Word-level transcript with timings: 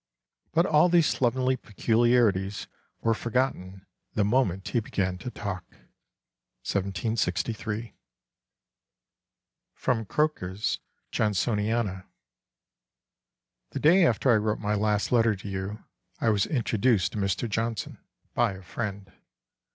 But 0.53 0.65
all 0.65 0.89
these 0.89 1.05
slovenly 1.05 1.55
peculiarities 1.55 2.65
were 3.01 3.13
forgotten 3.13 3.85
the 4.15 4.23
moment 4.25 4.67
he 4.67 4.79
began 4.79 5.19
to 5.19 5.29
talk." 5.29 5.63
1763. 6.63 7.93
[Sidenote: 9.75 10.07
Croker's 10.07 10.79
Johnsoniana.] 11.11 12.07
"The 13.69 13.79
day 13.79 14.03
after 14.03 14.31
I 14.31 14.37
wrote 14.37 14.57
my 14.57 14.73
last 14.73 15.11
letter 15.11 15.35
to 15.35 15.47
you 15.47 15.83
I 16.19 16.29
was 16.31 16.47
introduced 16.47 17.11
to 17.11 17.19
Mr. 17.19 17.47
Johnson 17.47 17.99
by 18.33 18.53
a 18.53 18.63
friend. 18.63 19.13